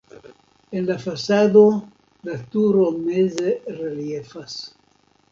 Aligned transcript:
En 0.77 0.85
la 0.85 0.93
fasado 1.01 1.61
la 2.29 2.37
turo 2.55 2.85
meze 3.09 3.53
reliefas. 3.75 4.57